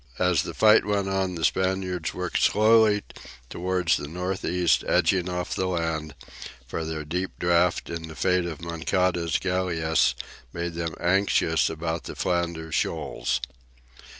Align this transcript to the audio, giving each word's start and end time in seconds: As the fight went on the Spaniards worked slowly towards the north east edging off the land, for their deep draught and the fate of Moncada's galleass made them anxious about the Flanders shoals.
As 0.17 0.41
the 0.41 0.55
fight 0.55 0.83
went 0.83 1.07
on 1.09 1.35
the 1.35 1.45
Spaniards 1.45 2.11
worked 2.11 2.41
slowly 2.41 3.03
towards 3.51 3.97
the 3.97 4.07
north 4.07 4.43
east 4.43 4.83
edging 4.87 5.29
off 5.29 5.53
the 5.53 5.67
land, 5.67 6.15
for 6.65 6.83
their 6.83 7.05
deep 7.05 7.33
draught 7.37 7.87
and 7.87 8.09
the 8.09 8.15
fate 8.15 8.45
of 8.45 8.63
Moncada's 8.63 9.37
galleass 9.37 10.15
made 10.53 10.73
them 10.73 10.95
anxious 10.99 11.69
about 11.69 12.05
the 12.05 12.15
Flanders 12.15 12.73
shoals. 12.73 13.41